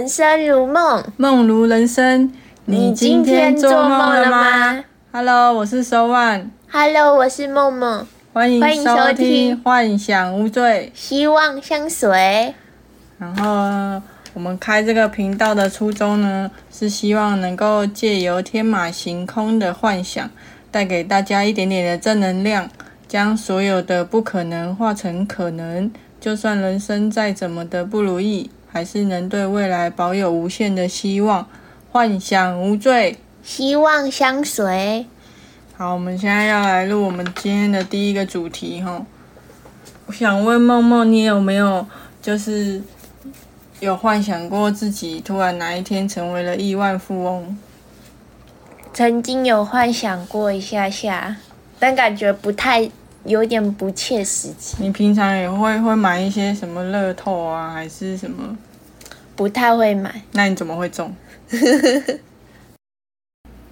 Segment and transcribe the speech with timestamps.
[0.00, 2.32] 人生如梦，梦如人生。
[2.64, 4.82] 你今天做梦了吗
[5.12, 6.46] ？Hello，我是 So One。
[6.72, 12.08] ？Hello，我是梦梦，欢迎欢迎收听《幻想无罪希望相随。》。
[13.18, 14.02] 然后
[14.32, 20.30] 我们开这个频道的初衷呢，是希望能够借由天马行空的幻想，
[20.70, 22.70] 带给大家一点点的正能量，
[23.06, 25.92] 将所有的不可能化成可能。
[26.18, 31.46] 就算人生再怎么的不如意，还是能对未来保有无限的希望。
[31.92, 33.18] 幻想无罪。
[33.42, 35.06] 希望相随。
[35.76, 39.04] 好，我们现在要来录我们今天的第一个主题哈。
[40.06, 41.86] 我想问梦梦，你有没有
[42.20, 42.82] 就是
[43.80, 47.56] 有幻想过自己突然哪一天成为了亿万富翁？
[48.92, 51.36] 曾经有幻想过一下下，
[51.78, 52.90] 但感觉不太，
[53.24, 58.56] 有点不切实际，你平常也会会买一些什么乐透啊，还是什么？
[59.36, 60.22] 不太会买。
[60.32, 61.14] 那你怎么会中？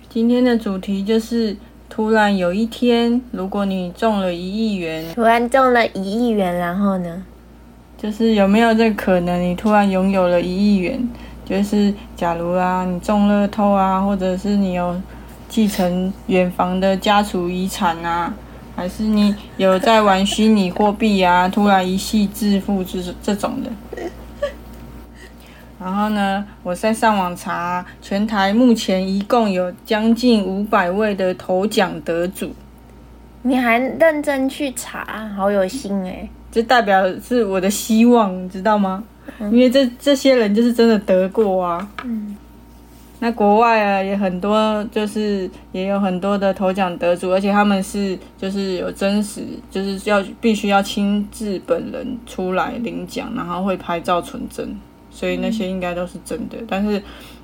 [0.09, 1.57] 今天的主题就是，
[1.89, 7.25] 突然有一天，如果你中了一亿元，突然中了一亿元，然后呢？
[7.97, 11.09] 就是有没有这个可能，你突然拥有了一亿元？
[11.45, 15.01] 就是假如啊，你中乐透啊，或者是你有
[15.49, 18.33] 继承远房的家族遗产啊，
[18.79, 23.71] 还是你有在玩虚拟货币啊， 突然一夕致富，就是这种的。
[25.81, 32.55] 然后呢，我在上网查，全台目前一共有将近五百位的头奖得主，
[33.43, 39.03] 你还认真去查，好有心哎、这代表是我的希望，你知道吗？
[39.41, 41.89] 因为这这些人就是真的得过啊。
[42.05, 42.37] 嗯。
[43.21, 54.77] 那国外啊也很多，就是也有很多的头奖得主，而且他们是就是有真实，就是要必须要亲自本人出来领奖，然后会拍照存证，
[55.11, 56.57] 所以那些应该都是真的。
[56.69, 57.03] 但是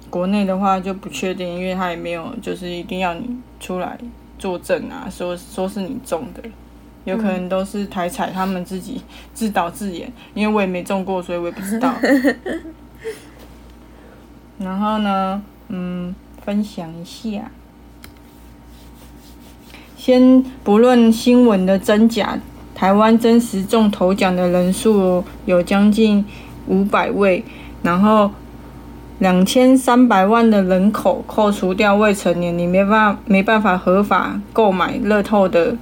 [0.08, 3.98] 国内的话就不确定，因为他也没有就是一定要你出来
[4.38, 6.42] 作证啊，说说是你中的。
[7.04, 9.02] 有可能都是台彩他们自己
[9.34, 11.92] 自导自演，因为我也没中过，所以我也不知道。
[14.58, 16.14] 然后呢，嗯，
[16.44, 17.50] 分享一下。
[19.96, 22.38] 先不论新闻的真假，
[22.74, 26.24] 台湾真实中头奖的人数有将近
[26.66, 27.42] 五百位，
[27.82, 28.30] 然后
[29.18, 35.74] 两千三百万的人口扣除掉未成年，你没办法没办法合法购买乐透的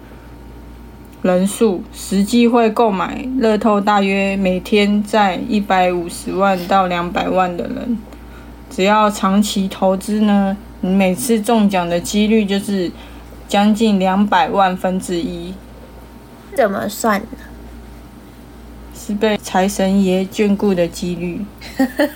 [1.22, 7.98] 人数，实际会购买乐透大约每天在一百五十万到两百万的人。
[8.74, 12.90] 只要长期投资呢，你每次中奖的几率就是
[13.46, 15.52] 将近两百万分之一，
[16.56, 17.26] 怎么算呢？
[18.94, 21.44] 是被财神爷眷顾的几率。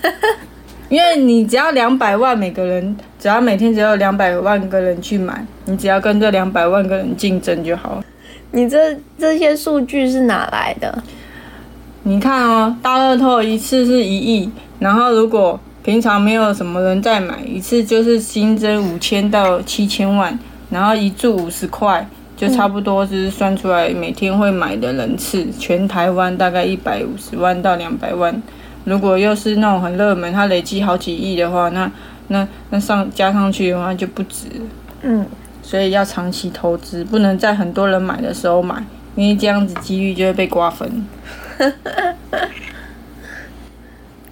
[0.89, 8.03] 因为你只要两百万，每个人只要每天只有两百万个人去买，你只要跟这两百万个人竞争就好了。
[8.51, 11.03] 你这这些数据是哪来的？
[12.03, 20.37] 你看哦，大乐透一次是一亿，然后如果平常没有什么人在买，一次就是新增五千到七千万，
[20.69, 22.05] 然后一注五十块，
[22.35, 28.43] 就差不多是算出来每天会买的人次，全台湾大概一百五十万到两百万。
[28.83, 31.89] 如果又是那种很热门，它累积好几亿的话，那
[32.27, 34.65] 那那上加上去的话就不止了。
[35.03, 35.25] 嗯，
[35.63, 38.83] 所以要长期投资，不能在很多人买的时候买，
[39.15, 41.05] 因为这样子几率就会被瓜分。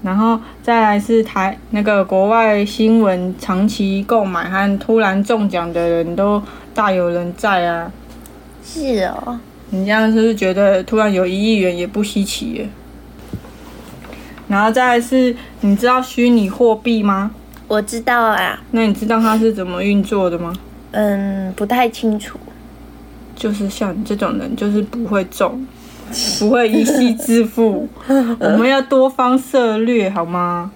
[0.06, 6.40] 然后再来是台那个国外新闻，长期购买和突然中奖的人都
[6.76, 7.92] 大有人在啊。
[8.64, 9.40] 是哦，
[9.72, 12.70] 你这样是不是觉得突然有一亿元也不稀奇耶？
[14.48, 17.32] 然后再来是，你知道虚拟货币吗？
[17.68, 20.54] 我知道啊，那你知道它是怎么运作的吗？
[20.92, 22.40] 嗯，不太清楚。
[23.36, 25.66] 就是像你这种人，就是不会中，
[26.40, 27.88] 不会一夕致富。
[28.40, 30.72] 我们要多方策略，好吗？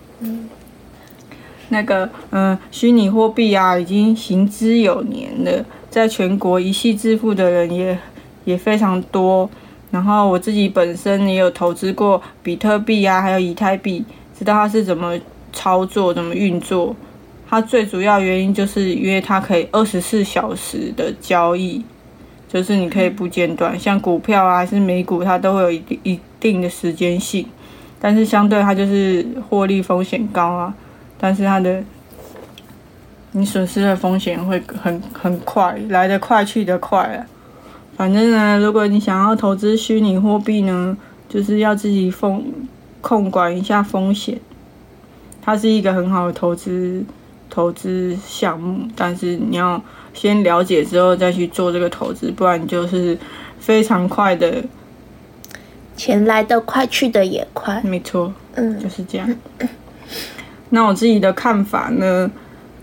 [1.69, 7.97] 那个，嗯，虚拟货币啊，已经行之有年了，在全国一夕致富的人也
[8.43, 9.49] 也非常多。
[9.91, 14.03] 然后我自己本身也有投资过比特币啊，还有以太币，
[14.37, 15.17] 知道它是怎么
[15.53, 16.95] 操作、怎么运作。
[17.47, 21.83] 它最主要原因就是因为它可以二十四小时的交易，
[22.51, 23.79] 就是你可以不间断。
[23.79, 27.45] 像股票啊，还是美股，它都会有一定一定的时间性，
[28.01, 30.73] 但是相对它就是获利风险高啊，
[31.17, 31.81] 但是它的
[33.31, 37.25] 你损失的风险会很很快，来得快去得快啊。
[37.95, 40.97] 反正呢，如果你想要投资虚拟货币呢，
[41.27, 42.43] 就是要自己风
[43.01, 44.39] 控管一下风险。
[45.41, 47.03] 它是一个很好的投资
[47.49, 49.81] 投资项目，但是你要
[50.13, 53.17] 先了解之后再去做这个投资，不然就是
[53.59, 54.63] 非常快的，
[55.95, 57.81] 钱来的快，去的也快。
[57.83, 59.27] 没错，嗯就是这样。
[60.69, 62.29] 那我自己的看法呢，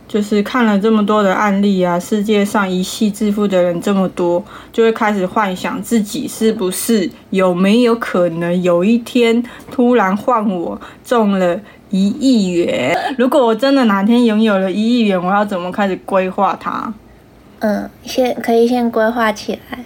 [0.09, 11.61] 就是看了这么多的案例啊，世界上一夕致富的人这么多，就会开始幻想自己是不是有没有可能有一天突然换我中了
[11.91, 12.97] 一亿元。
[13.17, 16.93] 如果我真的哪天拥有了一亿元，我要怎么开始规划它？
[17.61, 19.79] 嗯，先可以先规划起来。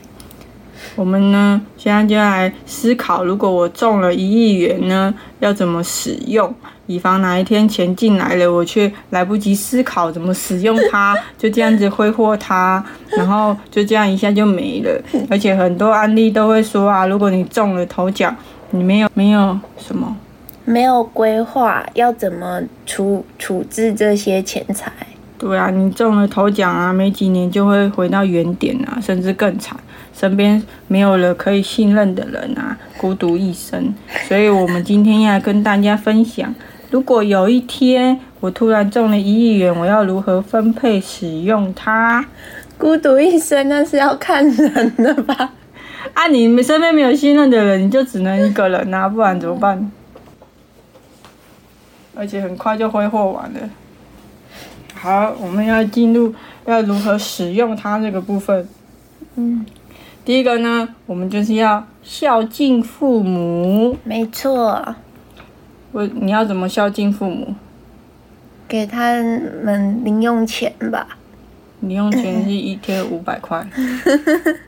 [0.97, 6.53] 我们呢，现在就来思考，如果我中了一亿元呢，要怎么使用，
[6.87, 15.01] 以防哪一天钱进来了，我却来不及思考怎么使用它， 就这样子挥霍它，然后就这样一下就没了。
[15.31, 18.35] 而且很多案例都会说啊，如果你中了头奖，
[18.71, 20.17] 你没有没有什么，
[20.71, 24.93] 没有规划，要怎么处处置这些钱财？
[25.37, 29.77] 对啊，你中了头奖啊，没几年就会回到原点啊，甚至更惨，
[30.15, 33.93] 身边没有了可以信任的人啊，孤独一生。
[34.29, 36.55] 所以我们今天要跟大家分享，
[36.91, 42.25] 如果有一天我突然中了一亿元，我要如何分配使用它？
[42.79, 45.53] 孤独一生那是要看人的吧？
[46.15, 49.91] 啊，你身边没有信任的人，你就只能一个人啊，不然怎么办？
[52.15, 53.61] 而且很快就挥霍完了。
[54.95, 56.35] 好，我们要进入
[56.67, 58.69] 要如何使用它这个部分。
[59.37, 59.65] 嗯，
[60.25, 63.97] 第一个呢，我们就是要孝敬父母。
[64.05, 64.95] 没错，
[65.93, 67.55] 我你要怎么孝敬父母？
[68.69, 69.15] 给他
[69.65, 71.07] 们零用钱吧。
[71.81, 73.67] 零用钱是一天五百块。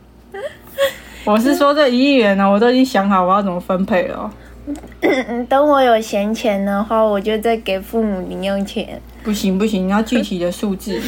[1.24, 4.30] 我是说这一亿元呢，我都已经想好我要怎么分配了哦。
[5.48, 9.00] 等我有闲钱的话，我就再给父母零用钱。
[9.22, 11.00] 不行不行，你要具体的数字。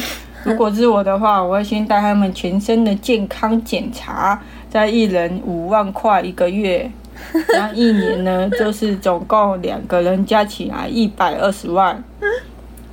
[0.43, 6.91] 如果是我的话，我会先带他们全身的健康检查，再一人五万块一个月，
[7.47, 12.03] 然后一年呢就是总共两个人加起来一百二十万。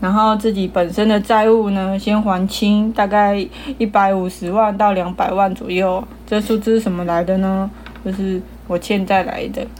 [0.00, 3.36] 然后自己本身的债务呢，先还清，大概
[3.78, 6.02] 一百五十万到两百万左右。
[6.26, 7.70] 这数字是什么来的呢？
[8.04, 9.66] 就是我欠债来的。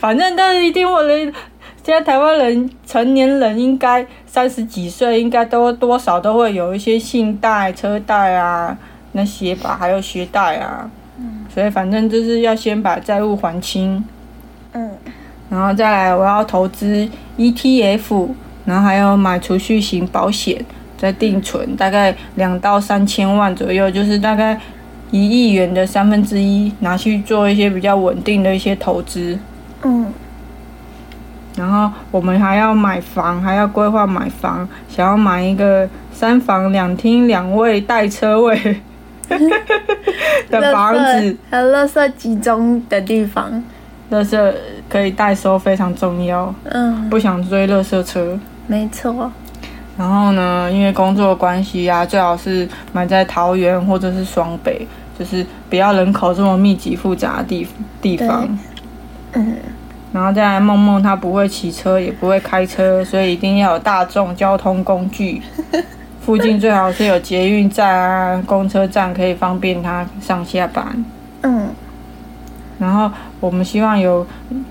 [0.00, 1.32] 反正但是一定我的，现
[1.84, 8.76] 在台湾人成年人应该三十几岁，应该都多少都会有一些信贷、车贷啊
[9.12, 10.88] 那些吧，还有学贷啊。
[11.52, 14.04] 所以反正就是要先把债务还清。
[14.72, 14.90] 嗯，
[15.50, 18.28] 然后再来，我要投资 ETF，
[18.64, 20.64] 然后还有买储蓄型保险，
[20.96, 24.60] 再定存，大概两到三千万左右，就是大概
[25.10, 29.38] 一亿元的三分之一，拿去做一些比较稳定的一些投资。
[29.82, 30.12] 嗯，
[31.56, 38.80] 然后我们还要买房，还要规划买房，想要买一个三房两厅两卫带车位
[40.50, 43.62] 的房子，还有垃圾集中的地方。
[44.10, 44.54] 垃圾
[44.88, 48.38] 可以代收非常重要，嗯，不想追垃圾车。
[48.66, 49.30] 没错。
[49.98, 54.86] 然后呢，因为工作关系啊，最好是买在桃园或者是双北，
[55.18, 57.66] 就是不要人口这么密集复杂的地
[58.00, 58.48] 地方。
[59.32, 59.56] 嗯，
[60.12, 65.42] 然后再来，梦梦她不会骑车，也不会开车，所以一定要有大众交通工具。
[66.22, 71.04] 附近最好是有捷运站啊、公车站，可以方便她上下班。
[72.78, 74.26] 嗯，然后我们希望有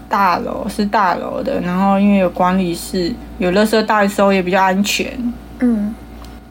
[0.10, 5.08] 大楼，是大楼的，然后因为有管理室，有垃圾代收也比较安全。
[5.60, 5.94] 嗯，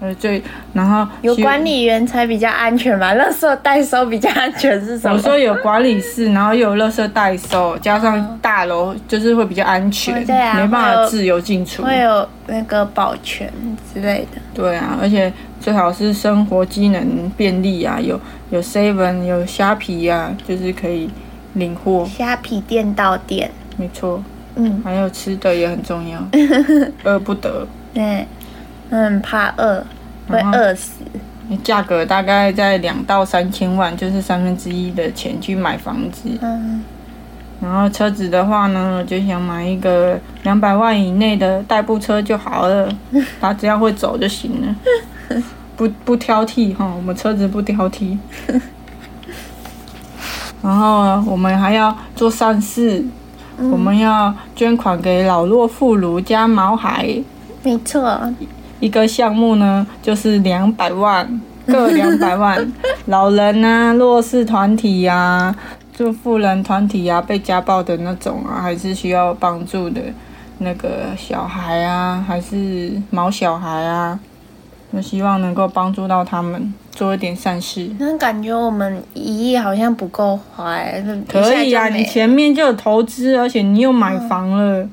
[0.01, 0.43] 呃，最
[0.75, 3.15] 然后有管理员才比较安全吧？
[3.15, 5.17] 垃圾代收比较安全是什么？
[5.17, 11.83] 我说有管理室，然后又有垃圾代收，加上大楼，就是会比较安全，哦对啊没办法自由进出。
[11.83, 13.51] 会有那个保全
[13.95, 14.41] 之类的。
[14.53, 18.21] 对啊，而且最好是生活机能便利啊，有
[18.51, 21.09] 有 seven 有虾皮啊、就是可以
[21.57, 23.51] 领货，虾皮店到店。
[23.77, 24.23] 没错。
[24.59, 26.19] 嗯，还有吃的也很重要，
[27.05, 27.67] 饿不得。
[27.93, 28.27] 对，
[28.89, 29.85] 很怕饿，
[30.27, 31.03] 会饿死。
[31.63, 36.31] 价格大概在两到三千万，就是三分之一的钱去买房子。
[36.41, 36.83] 嗯，
[37.61, 42.89] 然后车子的话呢，就想买一个两百万以内的代步车就好了，
[43.39, 45.43] 他只要会走就行了，
[45.77, 48.17] 不不挑剔哈，我们车子不挑剔。
[50.63, 53.05] 然后呢，我们还要做善事，
[53.59, 57.23] 我们要捐款给老弱妇孺加毛孩，
[57.63, 58.21] 没错。
[58.81, 62.73] 一个项目呢就是两百万，各两百万，
[63.07, 65.55] 老人啊、弱势团体呀、
[65.95, 70.01] 就富人团体啊，被家暴的那种啊，还是需要帮助的，
[70.59, 74.19] 那个小孩啊，还是毛小孩啊，
[74.91, 77.89] 我希望能够帮助到他们，做一点善事。
[78.01, 84.89] 那感觉我们一亿好像不够花、欸，可以啊，你前面就有投资，而且你又买房了，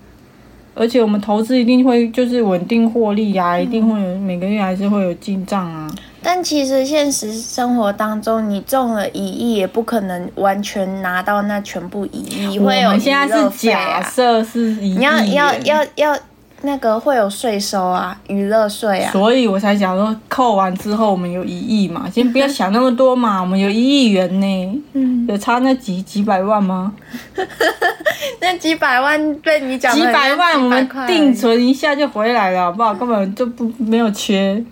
[0.75, 5.89] 而且我们投资一定会就是稳定获利啊，一定会有每个月还是会有进账啊。
[6.25, 14.01] 但其实现实生活当中，你中了一亿，也不可能完全拿到那全部一亿，我会有们现在是假。
[14.01, 16.17] 设是一亿你要要元要要
[16.65, 19.11] 那个会有税收啊，娱乐税啊。
[19.11, 26.93] 所以我才想说，扣完之后我们有一亿嘛，先不要想那么多嘛，我们有一亿元呢，嗯，有差那几几百万吗？
[28.39, 32.93] 那几百万被你讲几百万我们定存一下就回来了，好不好？
[32.93, 34.63] 根本就不没有缺。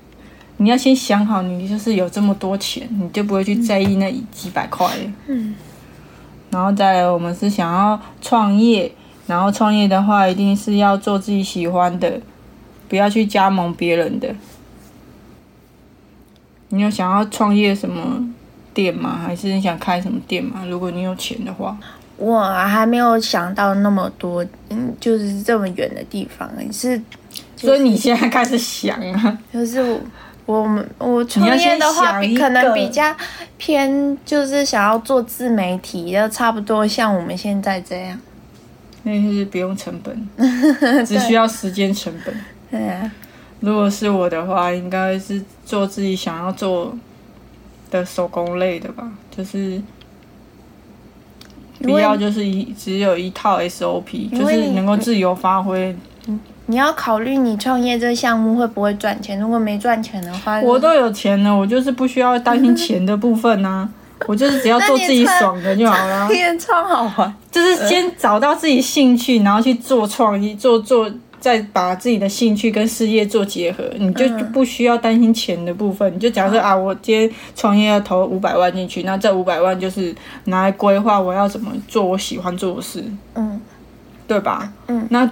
[0.57, 4.87] 你要先想好，你就是有这么多钱，你就不会去在意那几百块。
[5.27, 5.55] 嗯，
[6.51, 8.91] 然后再来，我们是想要创业，
[9.27, 12.19] 然后创业的话，一定是要做自己喜欢的，
[12.89, 14.35] 不要去加盟别人的。
[16.69, 18.23] 你有想要创业什么
[18.73, 19.19] 店吗？
[19.25, 20.63] 还是你想开什么店吗？
[20.69, 21.77] 如果你有钱的话，
[22.17, 27.01] 我还没有想到那么多，嗯，就是这么远的地方，是
[27.55, 29.37] 所以你现在开始想啊。
[29.53, 29.99] 就是我
[30.45, 33.03] 我们我创业的话，可能比较
[33.57, 38.19] 偏，就是想要做自媒体，要差不多像我们现在这样。
[39.03, 40.27] 那是不用成本，
[41.05, 42.33] 只需要时间成本。
[42.69, 43.11] 对啊，
[43.59, 46.95] 如果是我的话，应该是做自己想要做
[47.89, 49.81] 的手工类的吧，就是
[51.81, 55.95] 不要就是一只有一套 SOP，就是能够自由发挥。
[56.67, 63.89] 你要考虑你创业这个项目会不会赚钱，如果没赚钱的话，我都有钱了，我就是不需要担心钱的部分呐、
[64.27, 66.27] 我就是只要做自己爽的就好了。
[66.31, 67.33] 天超好玩。
[67.51, 76.13] 就是先找到自己兴趣，然后去做创意，做做，再把自己的兴趣跟事业做结合，你就就不需要担心钱的部分。
[76.15, 83.03] 你就假设啊，我今天创业要投五百万进去，那这五百万就是拿来规划我要怎么做我喜欢做的事，
[83.35, 83.59] 嗯
[84.27, 84.71] 对吧？
[84.87, 85.29] 嗯，那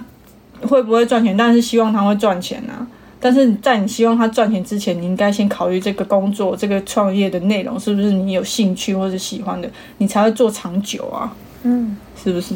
[0.68, 1.34] 会不会赚钱？
[1.34, 2.86] 但是希望他会赚钱啊。
[3.20, 11.30] 但是在你希望他赚钱之前，你应该先考虑这个工作、这个创业的内容是不是你有兴趣或者喜欢的，你才会做长久啊。
[11.62, 12.54] 嗯，是不是？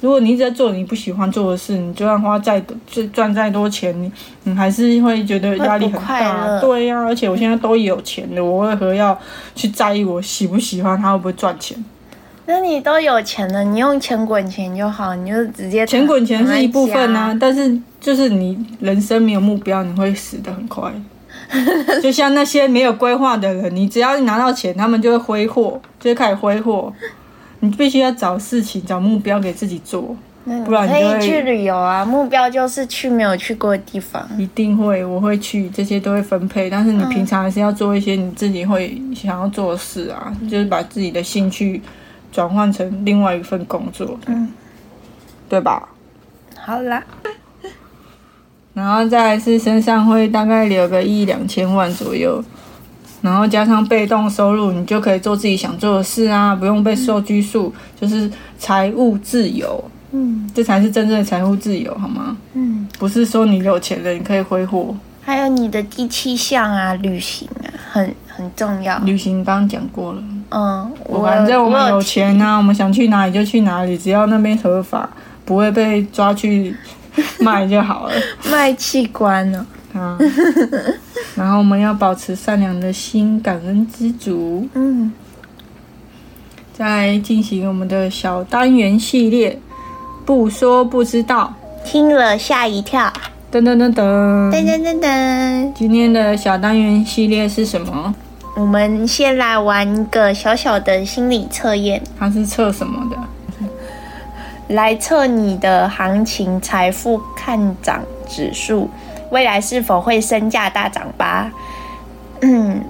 [0.00, 2.76] 如果你一直在做你不喜欢做的事，你就算花再多，
[3.12, 4.10] 赚再多钱，你
[4.42, 6.46] 你还是会觉得压力很大。
[6.48, 9.16] 乐对呀、而且我现在都有钱了，我为何要
[9.54, 11.78] 去在意我喜不喜欢他会不会赚钱？
[12.46, 17.38] 那你都有钱了，你用钱滚钱就好，你就直接钱滚钱是一部分啊啊，。
[17.40, 20.92] 但是就是你人生没有目标，你会死的很快。
[22.02, 26.92] 就像那些没有规划的人，你只要一拿到钱，他们就会挥霍，就会开始挥霍。
[27.60, 30.16] 你必须要找事情、找目标给自己做。
[30.44, 34.28] 嗯不然你就可以去旅游啊，目标就是去没有去过的地方。
[34.36, 36.68] 一定会，我会去，这些都会分配。
[36.68, 41.80] 但是你平常还是要做一些你自己会想要做的事啊，就是把自己的兴趣
[42.32, 44.48] 转换成另外一份工作，嗯，
[45.48, 45.88] 对吧？
[46.58, 47.02] 好啦，
[48.72, 52.42] 然后再来是身上会大概留个一两千万左右，
[53.20, 62.36] 然后加上被动收入，你就可以做自己想做的事啊，不用被受拘束，就是财务自由，嗯这才是真正的财务自由，好吗？
[62.54, 64.94] 嗯，不是说你有钱了你可以挥霍。
[65.24, 68.98] 还有你的第七项啊，旅行啊，很很重要。
[69.00, 70.22] 旅行刚刚讲过了。
[70.50, 75.08] 嗯，我反正我们有有钱啊，我们想去哪里就去哪里，只要那边合法，
[75.44, 76.74] 不会被抓去
[77.40, 78.12] 卖就好了
[78.50, 79.66] 卖器官呢。
[79.94, 80.18] 啊。
[81.34, 85.12] 然后我们要保持善良的心，感恩知足，嗯，
[86.72, 89.58] 再进行我们的小单元系列，
[90.24, 93.12] 不说不知道，听了吓一跳。
[93.50, 94.50] 噔噔噔噔。
[94.50, 98.14] 噔噔噔噔，今天的小单元系列是什么？
[98.54, 103.16] 我们先来玩一个小小的心理测验，它是测什么的？
[104.68, 108.90] 来测你的行情、财富看涨指数，
[109.30, 111.50] 未来是否会身价大涨吧？
[112.42, 112.82] 嗯，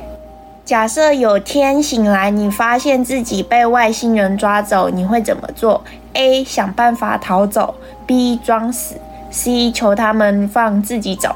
[0.64, 6.44] 假设有天醒来，你发现自己被外星人抓走，你会怎么做？A.
[6.44, 7.74] 想办法逃走
[8.06, 8.38] ；B.
[8.38, 8.96] 装死
[9.32, 9.72] ；C.
[9.72, 11.34] 求他们放自己走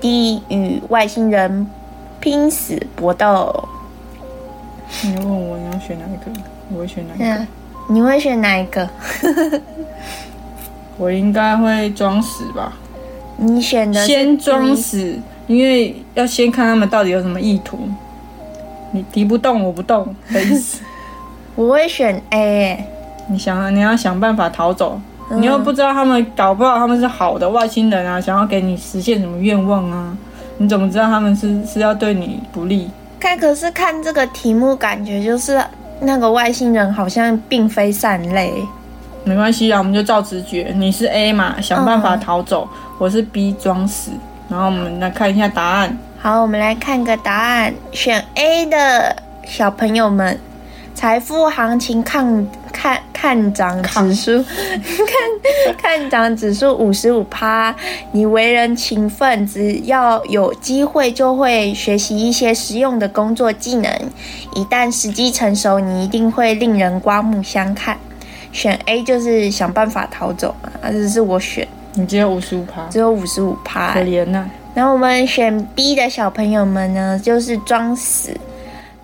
[0.00, 0.42] ；D.
[0.48, 1.66] 与外星人
[2.22, 3.68] 拼死搏斗。
[5.02, 6.40] 你问我你要选哪一个？
[6.72, 7.24] 我会选哪一个？
[7.24, 7.48] 嗯，
[7.88, 8.88] 你会选哪一个？
[10.96, 12.72] 我应该会装死吧。
[13.36, 17.76] 你选的先装死，因为要先看他们到底有什么意图。
[18.92, 20.80] 你敌不动我不动 的意思。
[21.56, 22.86] 我会选 A，
[23.26, 25.00] 你想，你要想办法逃走，
[25.30, 30.16] 你又不知道他们搞不好他们是好的外星人啊，想要给你实现什么愿望啊？
[30.62, 32.88] 你怎么知道他们是是要对你不利？
[33.18, 35.60] 看，可是看这个题目，感觉就是
[36.02, 38.52] 那个外星人好像并非善类。
[39.24, 40.72] 没关系啊，我们就照直觉。
[40.76, 42.64] 你是 A 嘛，想办法逃走；
[42.96, 44.12] 我是 B，装死。
[44.48, 45.98] 然后我们来看一下答案。
[46.20, 47.74] 好，我们来看个答案。
[47.90, 50.38] 选 A 的小朋友们，
[50.94, 52.46] 财富行情看
[53.22, 57.72] 看看涨指数，看 看涨指数五十五趴。
[58.10, 63.88] 你为人勤奋，只要有机会就会学习一些实用的工作技能。
[64.56, 67.96] 一旦时机成熟，你一定会令人刮目相看。
[68.50, 71.66] 选 A 就是想办法逃走嘛，这是我选。
[71.94, 74.50] 你只有五十五趴，只有五十五趴，可怜呐。
[74.74, 78.36] 然后我们选 B 的小朋友们呢，就是装死。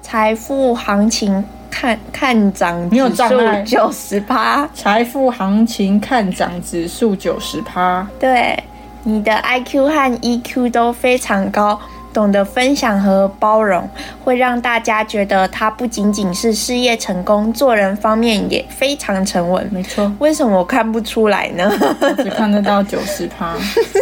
[0.02, 8.06] 财富行情看看涨指数九十趴，财富行情看涨指数九十趴。
[8.18, 8.62] 对，
[9.04, 11.80] 你的 IQ 和 EQ 都非常高。
[12.10, 13.88] 懂得分享和包容，
[14.25, 19.68] 会让大家觉得他不仅仅是事业成功，做人方面也非常沉稳。
[19.70, 21.70] 没错，为什么我看不出来呢？
[22.16, 23.54] 只看得到九十趴，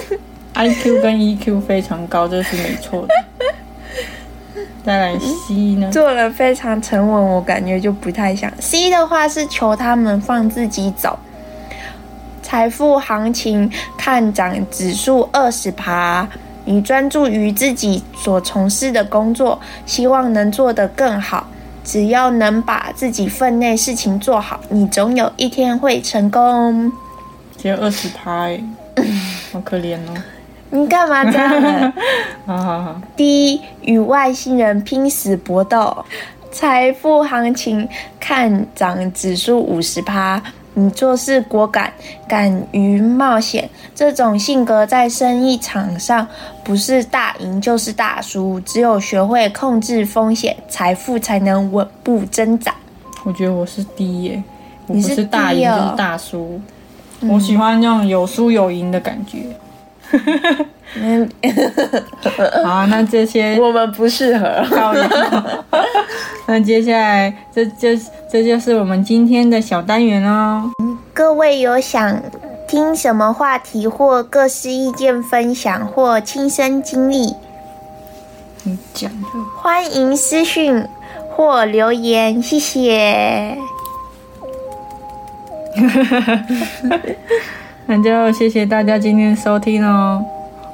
[0.54, 3.14] IQ 跟 EQ 非常高，这是没错的。
[4.87, 5.90] 再来 C 呢？
[5.90, 8.49] 做人非常沉稳，我感觉就不太像。
[8.61, 11.19] C 的话是求他们放自己走。
[12.40, 16.28] 财富行情看涨指数二十趴。
[16.69, 21.49] 你专注于自己所从事的工作，希望能做得更好。
[21.85, 26.93] 只要能把自己分内事情做好，你总有一天会成功。
[27.57, 28.49] 只有二十趴，
[29.52, 30.14] 好可怜哦！
[30.76, 31.92] 你干嘛这样？
[32.45, 33.00] 好好好。
[33.16, 36.04] 第一，与外星人拼死搏斗，
[36.52, 37.88] 财富行情
[38.20, 40.42] 看涨指数五十趴。
[40.79, 41.90] 你做事果敢，
[42.29, 46.29] 敢于冒险，这种性格在生意场上
[46.62, 48.61] 不是大赢就是大输。
[48.61, 52.74] 只有学会控制风险，财富才能稳步增长。
[53.24, 54.42] 我觉得我是第一，
[54.87, 56.61] 我不是大赢就是大输。
[57.22, 59.38] 我喜欢那种有输有赢的感觉。
[60.95, 61.29] 嗯，
[62.64, 64.64] 好，那这些 我们不适合。
[66.47, 67.88] 那接下来，这就
[68.31, 70.71] 这就是我们今天的小单元哦。
[71.12, 72.23] 各位有想
[72.69, 77.35] 听什么话题或各式意见分享或亲身经历，
[78.62, 79.27] 你讲就，
[79.61, 80.87] 欢迎私讯
[81.31, 83.59] 或留言，谢谢。
[87.87, 90.22] 那就谢谢大家今天收听哦。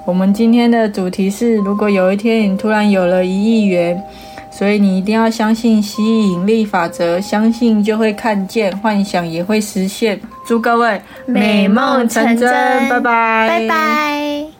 [0.04, 4.02] 我们今天的主题是：如果有一天你突然有了一亿元，
[4.50, 10.18] 所以你一定要相信吸引力法则，相信就会看见，幻想也会实现。
[10.46, 12.50] 祝各位美梦成真，
[12.88, 14.51] 拜拜，拜拜。